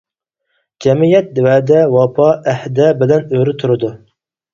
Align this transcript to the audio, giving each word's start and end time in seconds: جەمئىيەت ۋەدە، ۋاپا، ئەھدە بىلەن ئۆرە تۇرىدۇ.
جەمئىيەت 0.85 1.27
ۋەدە، 1.47 1.81
ۋاپا، 1.95 2.29
ئەھدە 2.53 2.87
بىلەن 3.03 3.29
ئۆرە 3.39 3.55
تۇرىدۇ. 3.65 3.93